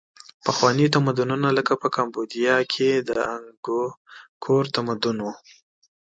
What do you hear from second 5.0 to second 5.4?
و.